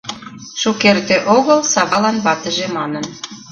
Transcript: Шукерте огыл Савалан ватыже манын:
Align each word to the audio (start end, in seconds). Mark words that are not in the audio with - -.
Шукерте 0.61 1.17
огыл 1.35 1.59
Савалан 1.73 2.17
ватыже 2.25 2.67
манын: 2.77 3.05